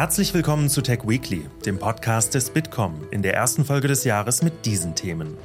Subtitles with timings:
[0.00, 4.42] Herzlich willkommen zu Tech Weekly, dem Podcast des Bitkom, in der ersten Folge des Jahres
[4.42, 5.36] mit diesen Themen.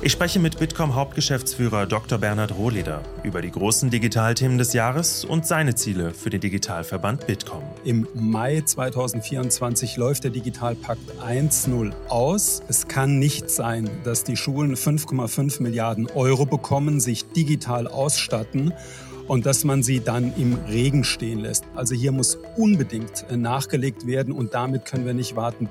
[0.00, 2.16] Ich spreche mit Bitkom Hauptgeschäftsführer Dr.
[2.16, 7.62] Bernhard Rohleder über die großen Digitalthemen des Jahres und seine Ziele für den Digitalverband Bitkom.
[7.84, 12.62] Im Mai 2024 läuft der Digitalpakt 1.0 aus.
[12.68, 18.72] Es kann nicht sein, dass die Schulen 5,5 Milliarden Euro bekommen, sich digital ausstatten
[19.28, 21.64] und dass man sie dann im Regen stehen lässt.
[21.74, 25.68] Also hier muss unbedingt äh, nachgelegt werden und damit können wir nicht warten.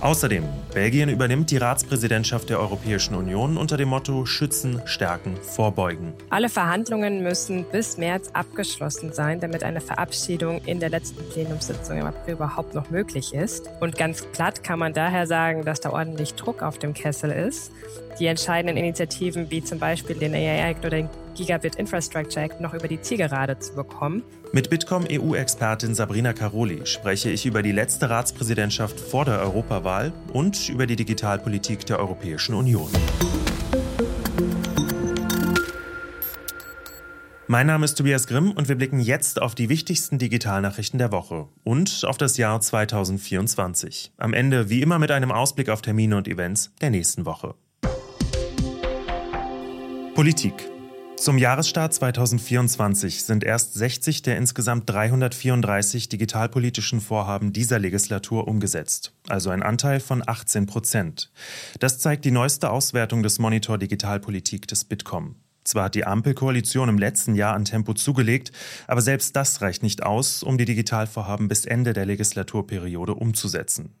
[0.00, 0.44] Außerdem,
[0.74, 6.12] Belgien übernimmt die Ratspräsidentschaft der Europäischen Union unter dem Motto Schützen, Stärken, Vorbeugen.
[6.28, 12.06] Alle Verhandlungen müssen bis März abgeschlossen sein, damit eine Verabschiedung in der letzten Plenumssitzung im
[12.06, 13.70] April überhaupt noch möglich ist.
[13.80, 17.72] Und ganz platt kann man daher sagen, dass da ordentlich Druck auf dem Kessel ist.
[18.18, 22.72] Die entscheidenden Initiativen wie zum Beispiel den AI Act oder den Gigabit Infrastructure Act noch
[22.72, 24.22] über die Zielgerade zu bekommen.
[24.52, 30.70] Mit Bitkom EU-Expertin Sabrina Caroli spreche ich über die letzte Ratspräsidentschaft vor der Europawahl und
[30.70, 32.88] über die Digitalpolitik der Europäischen Union.
[37.48, 41.48] Mein Name ist Tobias Grimm und wir blicken jetzt auf die wichtigsten Digitalnachrichten der Woche
[41.62, 44.12] und auf das Jahr 2024.
[44.16, 47.54] Am Ende wie immer mit einem Ausblick auf Termine und Events der nächsten Woche.
[50.16, 50.54] Politik.
[51.18, 59.50] Zum Jahresstart 2024 sind erst 60 der insgesamt 334 digitalpolitischen Vorhaben dieser Legislatur umgesetzt, also
[59.50, 61.30] ein Anteil von 18 Prozent.
[61.80, 65.36] Das zeigt die neueste Auswertung des Monitor Digitalpolitik des Bitkom.
[65.64, 68.52] Zwar hat die Ampelkoalition im letzten Jahr an Tempo zugelegt,
[68.86, 73.92] aber selbst das reicht nicht aus, um die Digitalvorhaben bis Ende der Legislaturperiode umzusetzen.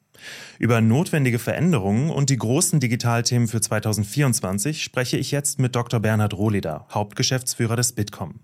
[0.58, 6.00] Über notwendige Veränderungen und die großen Digitalthemen für 2024 spreche ich jetzt mit Dr.
[6.00, 8.40] Bernhard Rohleder, Hauptgeschäftsführer des Bitkom.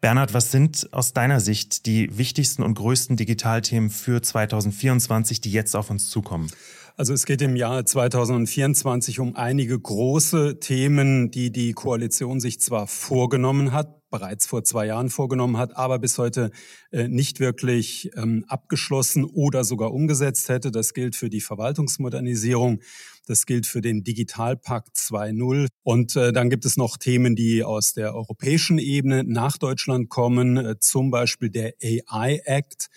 [0.00, 5.74] Bernhard, was sind aus deiner Sicht die wichtigsten und größten Digitalthemen für 2024, die jetzt
[5.74, 6.48] auf uns zukommen?
[6.96, 12.86] Also es geht im Jahr 2024 um einige große Themen, die die Koalition sich zwar
[12.86, 16.50] vorgenommen hat, bereits vor zwei Jahren vorgenommen hat, aber bis heute
[16.90, 20.70] äh, nicht wirklich ähm, abgeschlossen oder sogar umgesetzt hätte.
[20.70, 22.80] Das gilt für die Verwaltungsmodernisierung.
[23.26, 25.66] Das gilt für den Digitalpakt 2.0.
[25.82, 30.56] Und äh, dann gibt es noch Themen, die aus der europäischen Ebene nach Deutschland kommen,
[30.56, 32.88] äh, zum Beispiel der AI Act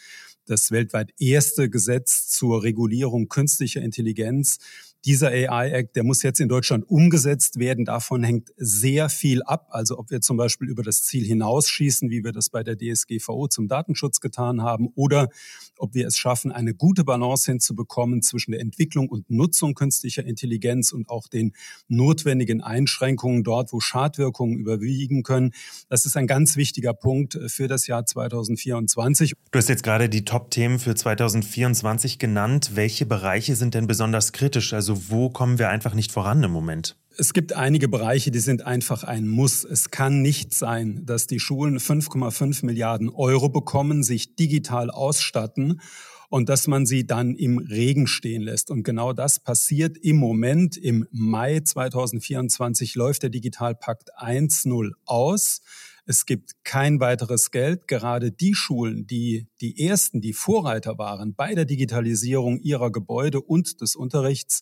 [0.45, 4.57] das weltweit erste Gesetz zur Regulierung künstlicher Intelligenz.
[5.05, 7.85] Dieser AI-Act, der muss jetzt in Deutschland umgesetzt werden.
[7.85, 9.67] Davon hängt sehr viel ab.
[9.71, 13.47] Also ob wir zum Beispiel über das Ziel hinausschießen, wie wir das bei der DSGVO
[13.47, 15.29] zum Datenschutz getan haben, oder
[15.77, 20.91] ob wir es schaffen, eine gute Balance hinzubekommen zwischen der Entwicklung und Nutzung künstlicher Intelligenz
[20.91, 21.53] und auch den
[21.87, 25.51] notwendigen Einschränkungen dort, wo Schadwirkungen überwiegen können.
[25.89, 29.33] Das ist ein ganz wichtiger Punkt für das Jahr 2024.
[29.51, 32.71] Du hast jetzt gerade die Top-Themen für 2024 genannt.
[32.75, 34.73] Welche Bereiche sind denn besonders kritisch?
[34.73, 36.95] Also wo kommen wir einfach nicht voran im Moment?
[37.17, 39.65] Es gibt einige Bereiche, die sind einfach ein Muss.
[39.65, 45.81] Es kann nicht sein, dass die Schulen 5,5 Milliarden Euro bekommen, sich digital ausstatten
[46.29, 48.71] und dass man sie dann im Regen stehen lässt.
[48.71, 50.77] Und genau das passiert im Moment.
[50.77, 55.61] Im Mai 2024 läuft der Digitalpakt 1.0 aus.
[56.05, 57.87] Es gibt kein weiteres Geld.
[57.87, 63.81] Gerade die Schulen, die die ersten, die Vorreiter waren bei der Digitalisierung ihrer Gebäude und
[63.81, 64.61] des Unterrichts,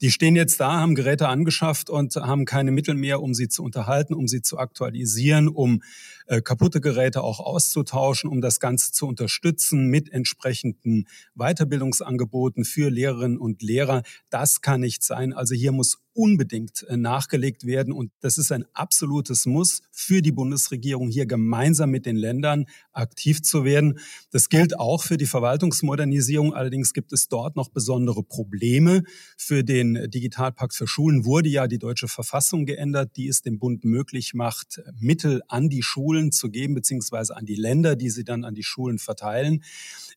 [0.00, 3.62] die stehen jetzt da, haben Geräte angeschafft und haben keine Mittel mehr, um sie zu
[3.62, 5.82] unterhalten, um sie zu aktualisieren, um
[6.26, 13.38] äh, kaputte Geräte auch auszutauschen, um das Ganze zu unterstützen mit entsprechenden Weiterbildungsangeboten für Lehrerinnen
[13.38, 14.02] und Lehrer.
[14.30, 15.32] Das kann nicht sein.
[15.32, 17.92] Also hier muss unbedingt äh, nachgelegt werden.
[17.92, 23.40] Und das ist ein absolutes Muss für die Bundesregierung, hier gemeinsam mit den Ländern aktiv
[23.40, 24.00] zu werden.
[24.32, 26.54] Das gilt auch für die Verwaltungsmodernisierung.
[26.54, 29.04] Allerdings gibt es dort noch besondere Probleme.
[29.36, 33.84] Für den Digitalpakt für Schulen wurde ja die deutsche Verfassung geändert, die es dem Bund
[33.84, 38.44] möglich macht, Mittel an die Schulen zu geben, beziehungsweise an die Länder, die sie dann
[38.44, 39.62] an die Schulen verteilen.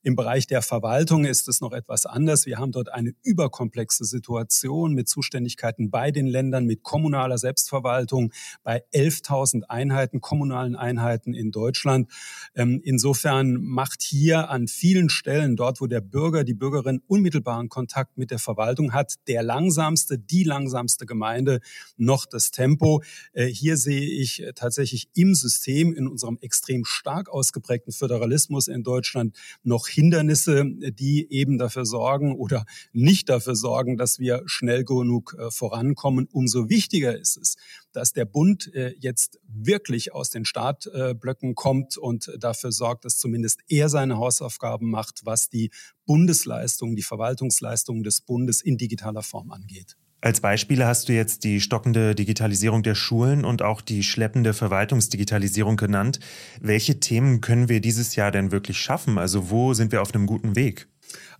[0.02, 2.48] Im Bereich der Verwaltung ist es noch etwas anders.
[2.48, 8.32] Wir haben dort eine überkomplexe Situation mit Zuständigkeiten bei den Ländern, mit kommunaler Selbstverwaltung,
[8.64, 12.10] bei 11.000 Einheiten, kommunalen Einheiten in Deutschland.
[12.56, 18.18] Ähm, insofern macht hier an vielen Stellen, dort wo der Bürger, die Bürgerin unmittelbaren Kontakt
[18.18, 21.60] mit der Verwaltung hat, der langsamste, die langsamste Gemeinde
[21.98, 23.04] noch das Tempo.
[23.34, 29.38] Äh, hier sehe ich tatsächlich im System, in unserem extrem stark ausgeprägten Föderalismus in Deutschland
[29.64, 35.52] noch Hindernisse, die eben dafür sorgen oder nicht dafür sorgen, dass wir schnell genug äh,
[35.52, 36.28] voran vorankommen.
[36.32, 37.56] Umso wichtiger ist es,
[37.92, 43.60] dass der Bund äh, jetzt wirklich aus den Startblöcken kommt und dafür sorgt, dass zumindest
[43.68, 45.72] er seine Hausaufgaben macht, was die
[46.06, 49.98] Bundesleistungen, die Verwaltungsleistungen des Bundes in digitaler Form angeht.
[50.24, 55.78] Als Beispiele hast du jetzt die stockende Digitalisierung der Schulen und auch die schleppende Verwaltungsdigitalisierung
[55.78, 56.20] genannt.
[56.62, 59.18] Welche Themen können wir dieses Jahr denn wirklich schaffen?
[59.18, 60.88] Also wo sind wir auf einem guten Weg?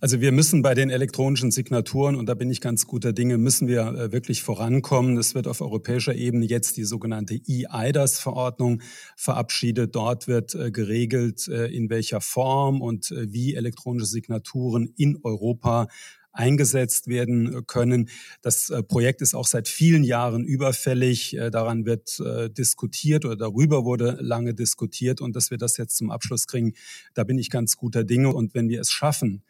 [0.00, 3.68] Also wir müssen bei den elektronischen Signaturen, und da bin ich ganz guter Dinge, müssen
[3.68, 5.16] wir äh, wirklich vorankommen.
[5.16, 8.82] Es wird auf europäischer Ebene jetzt die sogenannte E-IDAS-Verordnung
[9.16, 9.94] verabschiedet.
[9.94, 15.88] Dort wird äh, geregelt, äh, in welcher Form und wie elektronische Signaturen in Europa
[16.32, 18.08] eingesetzt werden können.
[18.40, 21.36] Das Projekt ist auch seit vielen Jahren überfällig.
[21.52, 22.22] Daran wird
[22.56, 26.72] diskutiert oder darüber wurde lange diskutiert und dass wir das jetzt zum Abschluss kriegen,
[27.12, 28.32] da bin ich ganz guter Dinge.
[28.32, 29.42] Und wenn wir es schaffen,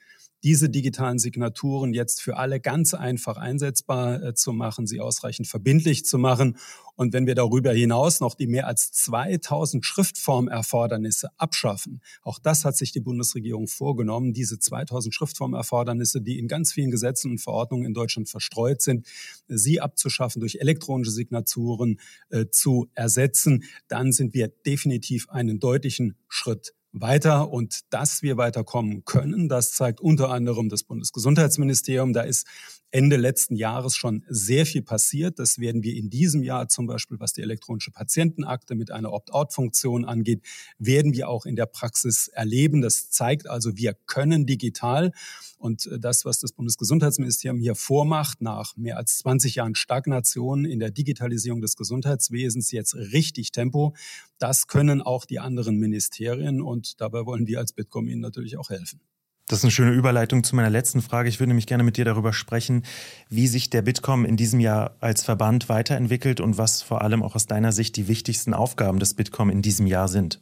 [0.43, 6.05] diese digitalen Signaturen jetzt für alle ganz einfach einsetzbar äh, zu machen, sie ausreichend verbindlich
[6.05, 6.57] zu machen.
[6.95, 12.77] Und wenn wir darüber hinaus noch die mehr als 2000 Schriftformerfordernisse abschaffen, auch das hat
[12.77, 17.95] sich die Bundesregierung vorgenommen, diese 2000 Schriftformerfordernisse, die in ganz vielen Gesetzen und Verordnungen in
[17.95, 19.07] Deutschland verstreut sind,
[19.49, 21.99] sie abzuschaffen, durch elektronische Signaturen
[22.31, 29.05] äh, zu ersetzen, dann sind wir definitiv einen deutlichen Schritt weiter und dass wir weiterkommen
[29.05, 32.13] können, das zeigt unter anderem das Bundesgesundheitsministerium.
[32.13, 32.47] Da ist
[32.91, 35.39] Ende letzten Jahres schon sehr viel passiert.
[35.39, 40.05] Das werden wir in diesem Jahr zum Beispiel, was die elektronische Patientenakte mit einer Opt-out-Funktion
[40.05, 40.43] angeht,
[40.79, 42.83] werden wir auch in der Praxis erleben.
[42.83, 45.13] Das zeigt also, wir können digital.
[45.57, 50.91] Und das, was das Bundesgesundheitsministerium hier vormacht, nach mehr als 20 Jahren Stagnation in der
[50.91, 53.95] Digitalisierung des Gesundheitswesens jetzt richtig Tempo,
[54.43, 56.61] das können auch die anderen Ministerien.
[56.61, 59.01] Und dabei wollen wir als Bitkom Ihnen natürlich auch helfen.
[59.49, 61.29] Das ist eine schöne Überleitung zu meiner letzten Frage.
[61.29, 62.85] Ich würde nämlich gerne mit dir darüber sprechen,
[63.29, 67.35] wie sich der Bitkom in diesem Jahr als Verband weiterentwickelt und was vor allem auch
[67.35, 70.41] aus deiner Sicht die wichtigsten Aufgaben des Bitkom in diesem Jahr sind.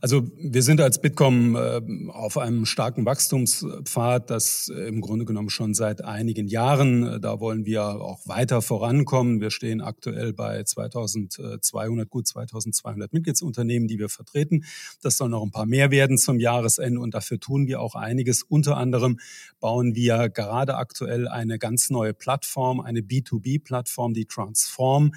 [0.00, 1.80] Also wir sind als Bitkom äh,
[2.10, 7.40] auf einem starken Wachstumspfad, das äh, im Grunde genommen schon seit einigen Jahren, äh, da
[7.40, 9.40] wollen wir auch weiter vorankommen.
[9.40, 14.64] Wir stehen aktuell bei 2200, gut 2200 Mitgliedsunternehmen, die wir vertreten.
[15.02, 18.42] Das soll noch ein paar mehr werden zum Jahresende und dafür tun wir auch einiges.
[18.42, 19.18] Unter anderem
[19.60, 25.12] bauen wir gerade aktuell eine ganz neue Plattform, eine B2B-Plattform, die Transform,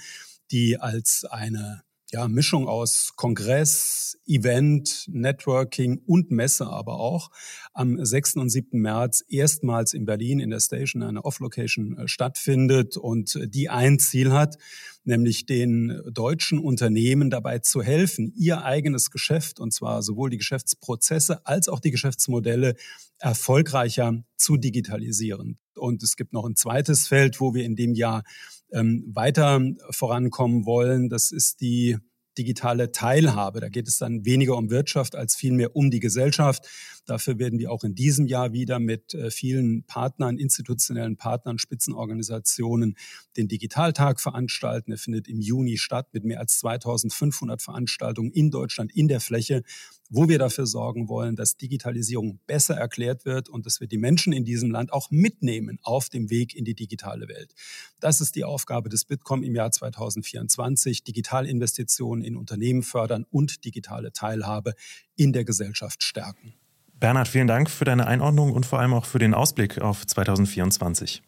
[0.52, 1.82] die als eine
[2.12, 7.30] ja, Mischung aus Kongress, Event, Networking und Messe aber auch
[7.74, 8.36] am 6.
[8.38, 8.80] und 7.
[8.80, 14.32] März erstmals in Berlin in der Station, einer Off-Location äh, stattfindet und die ein Ziel
[14.32, 14.58] hat,
[15.04, 21.46] nämlich den deutschen Unternehmen dabei zu helfen, ihr eigenes Geschäft, und zwar sowohl die Geschäftsprozesse
[21.46, 22.76] als auch die Geschäftsmodelle
[23.20, 25.58] erfolgreicher zu digitalisieren.
[25.76, 28.24] Und es gibt noch ein zweites Feld, wo wir in dem Jahr
[28.72, 29.62] ähm, weiter
[29.92, 31.10] vorankommen wollen.
[31.10, 31.98] Das ist die
[32.38, 33.60] digitale Teilhabe.
[33.60, 36.68] Da geht es dann weniger um Wirtschaft als vielmehr um die Gesellschaft.
[37.08, 42.96] Dafür werden wir auch in diesem Jahr wieder mit äh, vielen Partnern, institutionellen Partnern, Spitzenorganisationen
[43.36, 44.92] den Digitaltag veranstalten.
[44.92, 49.64] Er findet im Juni statt mit mehr als 2500 Veranstaltungen in Deutschland in der Fläche
[50.10, 54.34] wo wir dafür sorgen wollen, dass Digitalisierung besser erklärt wird und dass wir die Menschen
[54.34, 57.54] in diesem Land auch mitnehmen auf dem Weg in die digitale Welt.
[58.00, 64.12] Das ist die Aufgabe des Bitkom im Jahr 2024, Digitalinvestitionen in Unternehmen fördern und digitale
[64.14, 64.74] Teilhabe
[65.16, 66.54] in der Gesellschaft stärken.
[67.00, 71.22] Bernhard, vielen Dank für deine Einordnung und vor allem auch für den Ausblick auf 2024.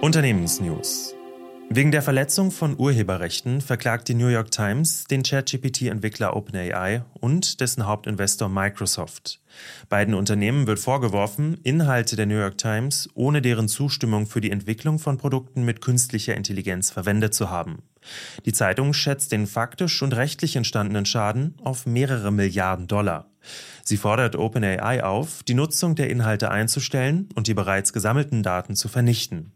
[0.00, 1.14] Unternehmensnews.
[1.68, 7.86] Wegen der Verletzung von Urheberrechten verklagt die New York Times den ChatGPT-Entwickler OpenAI und dessen
[7.86, 9.40] Hauptinvestor Microsoft.
[9.88, 14.98] Beiden Unternehmen wird vorgeworfen, Inhalte der New York Times ohne deren Zustimmung für die Entwicklung
[14.98, 17.82] von Produkten mit künstlicher Intelligenz verwendet zu haben.
[18.46, 23.29] Die Zeitung schätzt den faktisch und rechtlich entstandenen Schaden auf mehrere Milliarden Dollar.
[23.84, 28.88] Sie fordert OpenAI auf, die Nutzung der Inhalte einzustellen und die bereits gesammelten Daten zu
[28.88, 29.52] vernichten.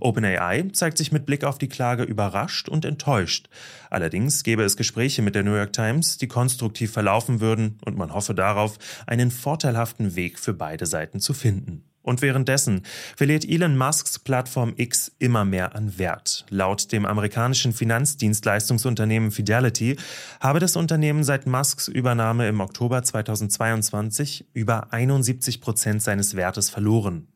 [0.00, 3.48] OpenAI zeigt sich mit Blick auf die Klage überrascht und enttäuscht.
[3.90, 8.12] Allerdings gäbe es Gespräche mit der New York Times, die konstruktiv verlaufen würden und man
[8.12, 11.84] hoffe darauf, einen vorteilhaften Weg für beide Seiten zu finden.
[12.06, 12.82] Und währenddessen
[13.16, 16.46] verliert Elon Musks Plattform X immer mehr an Wert.
[16.50, 19.96] Laut dem amerikanischen Finanzdienstleistungsunternehmen Fidelity
[20.38, 27.26] habe das Unternehmen seit Musks Übernahme im Oktober 2022 über 71 Prozent seines Wertes verloren.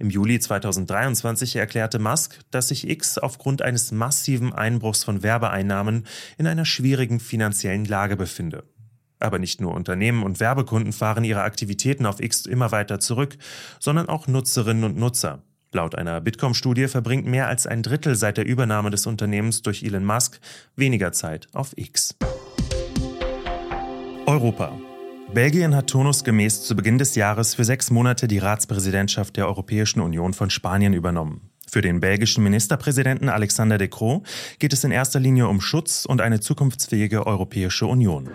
[0.00, 6.08] Im Juli 2023 erklärte Musk, dass sich X aufgrund eines massiven Einbruchs von Werbeeinnahmen
[6.38, 8.64] in einer schwierigen finanziellen Lage befinde.
[9.20, 13.36] Aber nicht nur Unternehmen und Werbekunden fahren ihre Aktivitäten auf X immer weiter zurück,
[13.80, 15.42] sondern auch Nutzerinnen und Nutzer.
[15.72, 20.04] Laut einer Bitkom-Studie verbringt mehr als ein Drittel seit der Übernahme des Unternehmens durch Elon
[20.04, 20.40] Musk
[20.76, 22.16] weniger Zeit auf X.
[24.24, 24.78] Europa.
[25.34, 30.32] Belgien hat turnusgemäß zu Beginn des Jahres für sechs Monate die Ratspräsidentschaft der Europäischen Union
[30.32, 31.50] von Spanien übernommen.
[31.70, 34.22] Für den belgischen Ministerpräsidenten Alexander De Croo
[34.58, 38.30] geht es in erster Linie um Schutz und eine zukunftsfähige Europäische Union.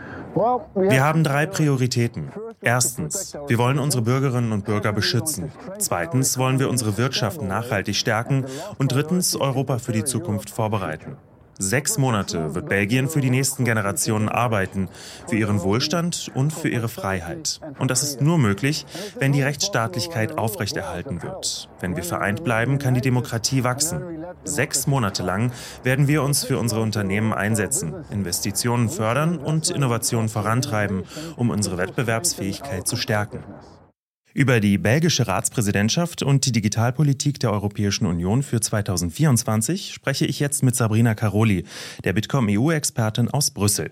[0.75, 2.31] Wir haben drei Prioritäten.
[2.61, 5.51] Erstens, wir wollen unsere Bürgerinnen und Bürger beschützen.
[5.79, 8.45] Zweitens wollen wir unsere Wirtschaft nachhaltig stärken.
[8.77, 11.17] Und drittens, Europa für die Zukunft vorbereiten.
[11.59, 14.89] Sechs Monate wird Belgien für die nächsten Generationen arbeiten,
[15.27, 17.61] für ihren Wohlstand und für ihre Freiheit.
[17.77, 18.85] Und das ist nur möglich,
[19.19, 21.69] wenn die Rechtsstaatlichkeit aufrechterhalten wird.
[21.79, 24.01] Wenn wir vereint bleiben, kann die Demokratie wachsen.
[24.43, 25.51] Sechs Monate lang
[25.83, 31.03] werden wir uns für unsere Unternehmen einsetzen, Investitionen fördern und Innovationen vorantreiben,
[31.35, 33.43] um unsere Wettbewerbsfähigkeit zu stärken.
[34.35, 40.63] Über die belgische Ratspräsidentschaft und die Digitalpolitik der Europäischen Union für 2024 spreche ich jetzt
[40.63, 41.65] mit Sabrina Caroli,
[42.03, 43.91] der Bitkom EU-Expertin aus Brüssel.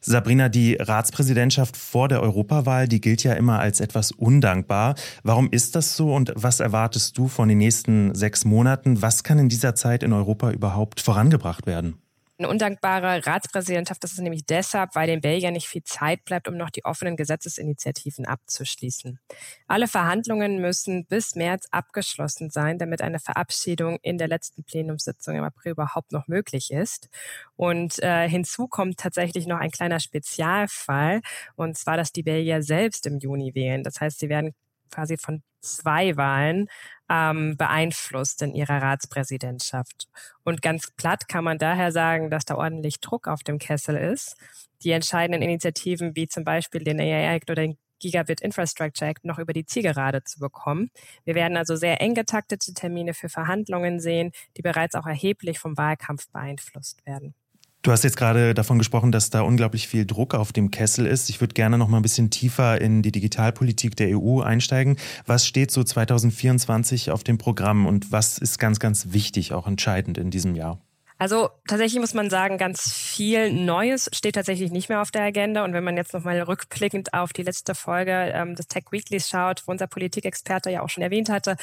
[0.00, 4.96] Sabrina, die Ratspräsidentschaft vor der Europawahl, die gilt ja immer als etwas undankbar.
[5.22, 9.02] Warum ist das so und was erwartest du von den nächsten sechs Monaten?
[9.02, 11.98] Was kann in dieser Zeit in Europa überhaupt vorangebracht werden?
[12.40, 16.56] Eine undankbare Ratspräsidentschaft, das ist nämlich deshalb, weil den Belgiern nicht viel Zeit bleibt, um
[16.56, 19.18] noch die offenen Gesetzesinitiativen abzuschließen.
[19.66, 25.42] Alle Verhandlungen müssen bis März abgeschlossen sein, damit eine Verabschiedung in der letzten Plenumssitzung im
[25.42, 27.08] April überhaupt noch möglich ist.
[27.56, 31.22] Und äh, hinzu kommt tatsächlich noch ein kleiner Spezialfall,
[31.56, 33.82] und zwar, dass die Belgier selbst im Juni wählen.
[33.82, 34.54] Das heißt, sie werden
[34.92, 36.68] quasi von zwei Wahlen
[37.08, 40.08] ähm, beeinflusst in ihrer Ratspräsidentschaft.
[40.44, 44.36] Und ganz platt kann man daher sagen, dass da ordentlich Druck auf dem Kessel ist.
[44.82, 49.38] Die entscheidenden Initiativen wie zum Beispiel den AI Act oder den Gigabit Infrastructure Act noch
[49.38, 50.90] über die Zielgerade zu bekommen.
[51.24, 55.76] Wir werden also sehr eng getaktete Termine für Verhandlungen sehen, die bereits auch erheblich vom
[55.76, 57.34] Wahlkampf beeinflusst werden.
[57.82, 61.30] Du hast jetzt gerade davon gesprochen, dass da unglaublich viel Druck auf dem Kessel ist.
[61.30, 64.96] Ich würde gerne noch mal ein bisschen tiefer in die Digitalpolitik der EU einsteigen.
[65.26, 70.18] Was steht so 2024 auf dem Programm und was ist ganz, ganz wichtig, auch entscheidend
[70.18, 70.80] in diesem Jahr?
[71.18, 75.64] Also tatsächlich muss man sagen, ganz viel Neues steht tatsächlich nicht mehr auf der Agenda.
[75.64, 79.64] Und wenn man jetzt nochmal rückblickend auf die letzte Folge ähm, des Tech Weeklies schaut,
[79.66, 81.56] wo unser Politikexperte ja auch schon erwähnt hatte,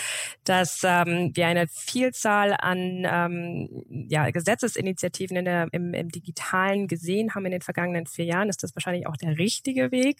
[0.43, 7.33] dass ähm, wir eine Vielzahl an ähm, ja, Gesetzesinitiativen in der, im, im Digitalen gesehen
[7.33, 10.17] haben in den vergangenen vier Jahren, ist das wahrscheinlich auch der richtige Weg.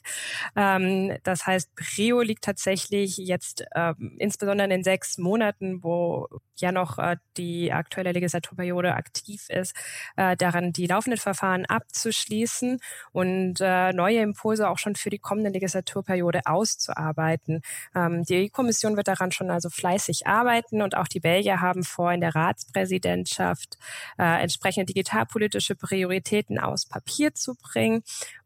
[0.56, 6.72] Ähm, das heißt, Prio liegt tatsächlich jetzt ähm, insbesondere in den sechs Monaten, wo ja
[6.72, 9.76] noch äh, die aktuelle Legislaturperiode aktiv aktiv ist,
[10.18, 12.80] äh, daran die laufenden Verfahren abzuschließen
[13.12, 17.62] und äh, neue Impulse auch schon für die kommende Legislaturperiode auszuarbeiten.
[17.96, 22.12] Ähm, die EU-Kommission wird daran schon also fleißig arbeiten und auch die Belgier haben vor,
[22.12, 23.78] in der Ratspräsidentschaft
[24.18, 28.04] äh, entsprechende digitalpolitische Prioritäten aus Papier zu bringen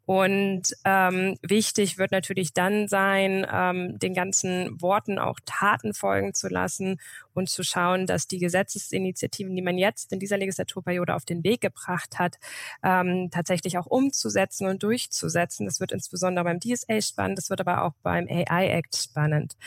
[0.10, 6.48] und ähm, wichtig wird natürlich dann sein, ähm, den ganzen Worten auch Taten folgen zu
[6.48, 7.00] lassen
[7.36, 11.62] und zu schauen, dass die Gesetzesinitiativen, die man jetzt in dieser Legislaturperiode auf den Weg
[11.62, 12.38] gebracht hat,
[12.82, 15.68] ähm, tatsächlich auch umzusetzen und durchzusetzen.
[15.68, 19.58] Das wird insbesondere beim DSA spannend, das wird aber auch beim AI Act spannend.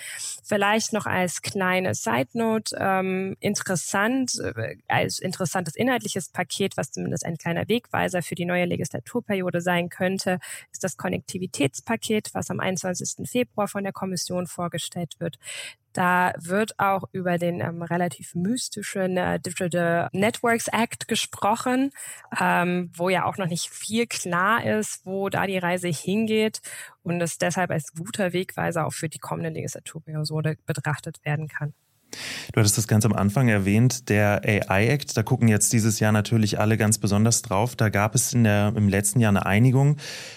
[0.43, 7.25] Vielleicht noch als kleine Side Note ähm, interessant, äh, als interessantes inhaltliches Paket, was zumindest
[7.25, 10.39] ein kleiner Wegweiser für die neue Legislaturperiode sein könnte, Seite
[10.71, 13.29] ist das Konnektivitätspaket, was am 21.
[13.29, 15.39] Februar von der Kommission vorgestellt wird.
[15.93, 21.91] Da wird auch über den ähm, relativ mystischen äh, Digital Networks Act gesprochen,
[22.41, 26.63] ähm, wo ja auch noch nicht viel klar ist, wo da die Reise hingeht
[27.03, 31.75] und es deshalb als guter Wegweiser auch für die kommende Legislaturperiode betrachtet werden kann.
[32.53, 36.13] Du hattest das ganz am Anfang erwähnt, der AI Act, da gucken jetzt dieses Jahr
[36.13, 37.77] natürlich alle ganz besonders drauf.
[37.77, 39.97] Da gab es in der, im letzten Jahr eine Einigung.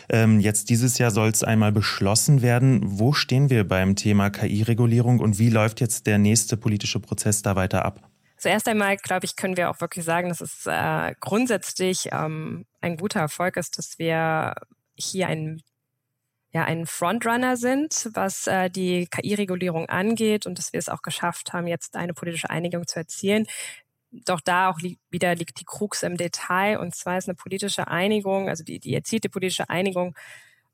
[0.10, 2.82] Ähm, jetzt dieses Jahr soll es einmal beschlossen werden.
[2.84, 7.56] Wo stehen wir beim Thema KI-Regulierung und wie läuft jetzt der nächste politische Prozess da
[7.56, 8.00] weiter ab?
[8.38, 12.98] Zuerst einmal, glaube ich, können wir auch wirklich sagen, dass es äh, grundsätzlich ähm, ein
[12.98, 14.54] guter Erfolg ist, dass wir
[14.96, 15.62] hier einen
[16.56, 21.52] ja ein Frontrunner sind, was äh, die KI-Regulierung angeht und dass wir es auch geschafft
[21.52, 23.46] haben, jetzt eine politische Einigung zu erzielen.
[24.12, 27.90] Doch da auch li wieder liegt die Krux im Detail und zwar ist eine politische
[27.90, 30.16] Einigung, also die, die erzielte politische Einigung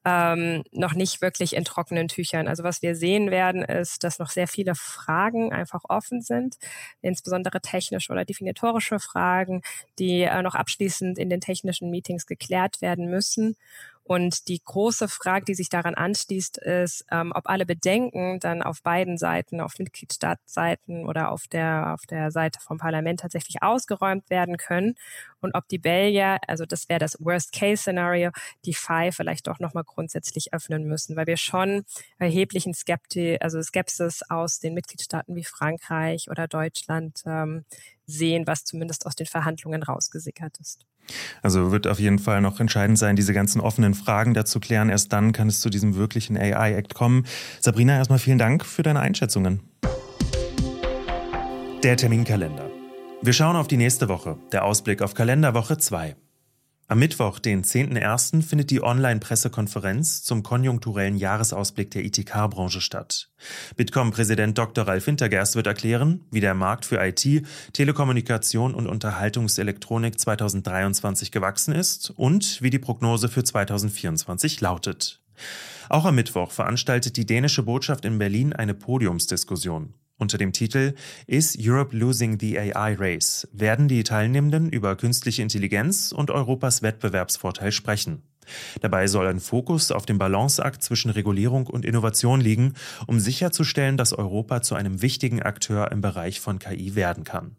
[0.05, 2.47] ähm, noch nicht wirklich in trockenen Tüchern.
[2.47, 6.57] Also was wir sehen werden, ist, dass noch sehr viele Fragen einfach offen sind,
[7.01, 9.61] insbesondere technische oder definitorische Fragen,
[9.99, 13.55] die äh, noch abschließend in den technischen Meetings geklärt werden müssen.
[14.03, 18.81] Und die große Frage, die sich daran anschließt, ist, ähm, ob alle Bedenken dann auf
[18.81, 24.57] beiden Seiten, auf Mitgliedstaatsseiten oder auf der, auf der Seite vom Parlament tatsächlich ausgeräumt werden
[24.57, 24.95] können
[25.41, 28.31] und ob die Belgier, also das wäre das Worst-Case-Szenario,
[28.65, 31.83] die FI vielleicht doch nochmal grundsätzlich öffnen müssen, weil wir schon
[32.17, 37.65] erheblichen Skepti also Skepsis aus den Mitgliedstaaten wie Frankreich oder Deutschland ähm,
[38.05, 40.85] sehen, was zumindest aus den Verhandlungen rausgesickert ist.
[41.41, 44.89] Also wird auf jeden Fall noch entscheidend sein, diese ganzen offenen Fragen dazu klären.
[44.89, 47.25] Erst dann kann es zu diesem wirklichen AI-Act kommen.
[47.59, 49.61] Sabrina, erstmal vielen Dank für deine Einschätzungen.
[51.83, 52.69] Der Terminkalender.
[53.23, 54.37] Wir schauen auf die nächste Woche.
[54.51, 56.15] Der Ausblick auf Kalenderwoche 2.
[56.91, 63.29] Am Mittwoch, den 10.01., findet die Online-Pressekonferenz zum konjunkturellen Jahresausblick der ITK-Branche statt.
[63.77, 64.85] Bitkom-Präsident Dr.
[64.85, 72.09] Ralf Wintergerst wird erklären, wie der Markt für IT, Telekommunikation und Unterhaltungselektronik 2023 gewachsen ist
[72.09, 75.21] und wie die Prognose für 2024 lautet.
[75.87, 79.93] Auch am Mittwoch veranstaltet die dänische Botschaft in Berlin eine Podiumsdiskussion.
[80.21, 80.93] Unter dem Titel
[81.25, 87.71] Is Europe Losing the AI Race werden die Teilnehmenden über künstliche Intelligenz und Europas Wettbewerbsvorteil
[87.71, 88.21] sprechen.
[88.81, 92.75] Dabei soll ein Fokus auf dem Balanceakt zwischen Regulierung und Innovation liegen,
[93.07, 97.55] um sicherzustellen, dass Europa zu einem wichtigen Akteur im Bereich von KI werden kann.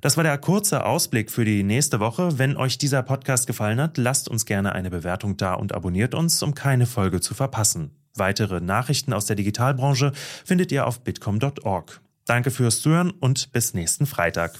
[0.00, 2.38] Das war der kurze Ausblick für die nächste Woche.
[2.38, 6.42] Wenn euch dieser Podcast gefallen hat, lasst uns gerne eine Bewertung da und abonniert uns,
[6.42, 7.97] um keine Folge zu verpassen.
[8.14, 10.12] Weitere Nachrichten aus der Digitalbranche
[10.44, 12.00] findet ihr auf bitkom.org.
[12.26, 14.58] Danke fürs Zuhören und bis nächsten Freitag.